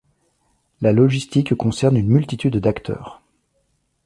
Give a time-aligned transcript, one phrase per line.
[0.81, 3.21] La logistique concerne une multitude d'acteurs.